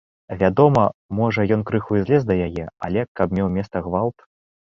[0.41, 0.85] Вядома,
[1.19, 4.17] можа, ён крыху і лез да яе, але каб меў месца гвалт?